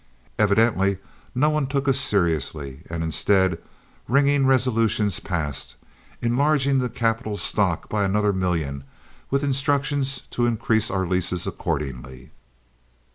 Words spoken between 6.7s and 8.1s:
the capital stock by